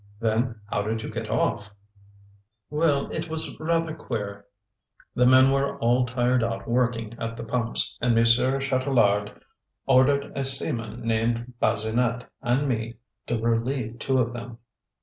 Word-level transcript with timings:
"Then 0.19 0.59
how 0.65 0.81
did 0.81 1.03
you 1.03 1.11
get 1.11 1.29
off?" 1.29 1.69
"Well, 2.71 3.11
it 3.11 3.29
was 3.29 3.55
rather 3.59 3.93
queer. 3.93 4.47
The 5.13 5.27
men 5.27 5.51
were 5.51 5.77
all 5.77 6.07
tired 6.07 6.43
out 6.43 6.67
working 6.67 7.13
at 7.19 7.37
the 7.37 7.43
pumps, 7.43 7.99
and 8.01 8.15
Monsieur 8.15 8.59
Chatelard 8.59 9.43
ordered 9.85 10.35
a 10.35 10.43
seaman 10.43 11.01
named 11.03 11.53
Bazinet 11.61 12.25
and 12.41 12.67
me 12.67 12.95
to 13.27 13.37
relieve 13.39 13.99
two 13.99 14.17
of 14.17 14.33
them. 14.33 14.57